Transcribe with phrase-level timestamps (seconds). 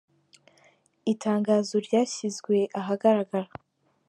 [1.11, 3.49] Itangazo ryashyizwe ahagaragara.